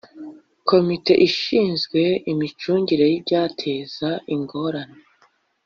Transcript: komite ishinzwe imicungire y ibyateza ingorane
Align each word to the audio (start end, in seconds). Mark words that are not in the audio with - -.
komite 0.69 1.11
ishinzwe 1.27 2.01
imicungire 2.31 3.05
y 3.11 3.15
ibyateza 3.19 4.09
ingorane 4.35 4.99